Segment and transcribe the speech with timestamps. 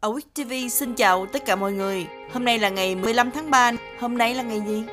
[0.00, 2.06] Awit TV xin chào tất cả mọi người.
[2.32, 3.72] Hôm nay là ngày 15 tháng 3.
[4.00, 4.84] Hôm nay là ngày gì?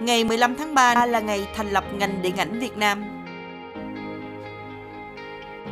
[0.00, 3.04] Ngày 15 tháng 3 là ngày thành lập ngành điện ảnh Việt Nam.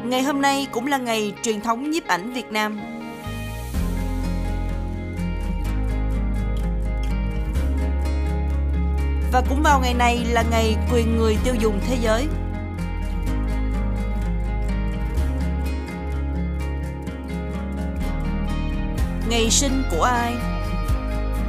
[0.04, 2.80] Ngày hôm nay cũng là ngày truyền thống nhiếp ảnh Việt Nam.
[9.32, 12.26] Và cũng vào ngày này là ngày quyền người tiêu dùng thế giới.
[19.34, 20.34] Ngày sinh của ai?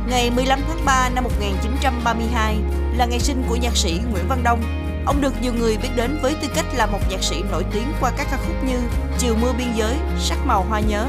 [0.07, 2.57] Ngày 15 tháng 3 năm 1932
[2.97, 4.61] là ngày sinh của nhạc sĩ Nguyễn Văn Đông.
[5.05, 7.93] Ông được nhiều người biết đến với tư cách là một nhạc sĩ nổi tiếng
[8.01, 8.77] qua các ca khúc như
[9.17, 11.07] Chiều mưa biên giới, Sắc màu hoa nhớ.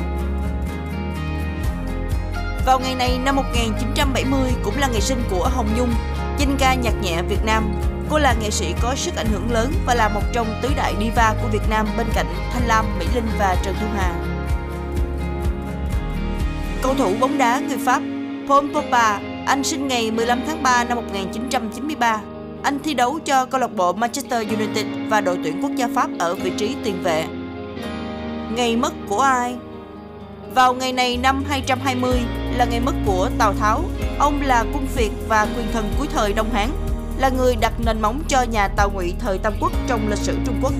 [2.66, 5.94] Vào ngày này năm 1970 cũng là ngày sinh của Hồng Nhung,
[6.38, 7.72] danh ca nhạc nhẹ Việt Nam.
[8.10, 10.94] Cô là nghệ sĩ có sức ảnh hưởng lớn và là một trong tứ đại
[11.00, 14.35] diva của Việt Nam bên cạnh Thanh Lam, Mỹ Linh và Trần Thu Hà.
[16.86, 18.02] Cầu thủ bóng đá người Pháp
[18.48, 22.20] Paul Pogba, anh sinh ngày 15 tháng 3 năm 1993.
[22.62, 26.10] Anh thi đấu cho câu lạc bộ Manchester United và đội tuyển quốc gia Pháp
[26.18, 27.24] ở vị trí tiền vệ.
[28.56, 29.56] Ngày mất của ai?
[30.54, 32.18] Vào ngày này năm 220
[32.56, 33.84] là ngày mất của Tào Tháo.
[34.18, 36.70] Ông là quân phiệt và quyền thần cuối thời Đông Hán,
[37.18, 40.36] là người đặt nền móng cho nhà Tào Ngụy thời Tam Quốc trong lịch sử
[40.46, 40.72] Trung Quốc.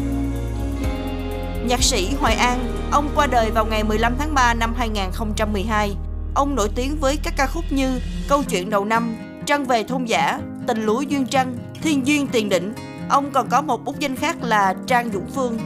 [1.69, 5.97] Nhạc sĩ Hoài An, ông qua đời vào ngày 15 tháng 3 năm 2012.
[6.34, 10.05] Ông nổi tiếng với các ca khúc như Câu chuyện đầu năm, Trăng về thôn
[10.05, 12.75] giả, Tình lúa duyên trăng, Thiên duyên tiền định.
[13.09, 15.59] Ông còn có một bút danh khác là Trang Dũng Phương.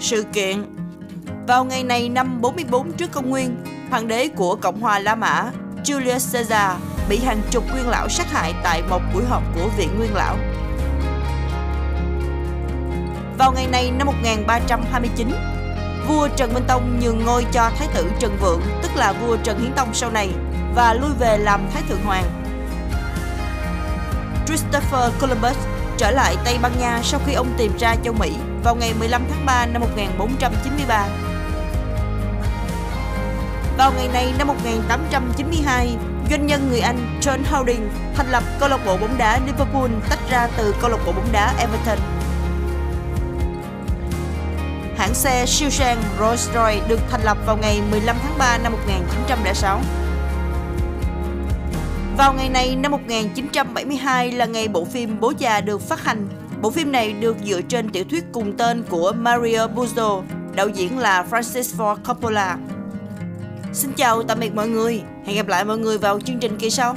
[0.00, 0.64] Sự kiện
[1.46, 3.56] Vào ngày này năm 44 trước công nguyên,
[3.90, 5.50] hoàng đế của Cộng hòa La Mã
[5.84, 6.78] Julius Caesar
[7.08, 10.36] bị hàng chục nguyên lão sát hại tại một buổi họp của Viện Nguyên Lão.
[13.38, 15.28] Vào ngày này năm 1329,
[16.08, 19.60] vua Trần Minh Tông nhường ngôi cho Thái tử Trần Vượng, tức là vua Trần
[19.60, 20.30] Hiến Tông sau này,
[20.74, 22.24] và lui về làm Thái Thượng Hoàng.
[24.46, 25.56] Christopher Columbus
[25.96, 28.32] trở lại Tây Ban Nha sau khi ông tìm ra châu Mỹ
[28.64, 31.06] vào ngày 15 tháng 3 năm 1493.
[33.78, 35.96] Vào ngày này năm 1892,
[36.30, 40.30] doanh nhân người Anh John Howding thành lập câu lạc bộ bóng đá Liverpool tách
[40.30, 41.98] ra từ câu lạc bộ bóng đá Everton.
[45.14, 49.80] Hãng xe siêu sang Rolls-Royce được thành lập vào ngày 15 tháng 3 năm 1906.
[52.16, 56.28] Vào ngày này năm 1972 là ngày bộ phim Bố già được phát hành.
[56.62, 60.22] Bộ phim này được dựa trên tiểu thuyết cùng tên của Mario Puzo,
[60.54, 62.58] đạo diễn là Francis Ford Coppola.
[63.72, 66.70] Xin chào tạm biệt mọi người, hẹn gặp lại mọi người vào chương trình kỳ
[66.70, 66.96] sau.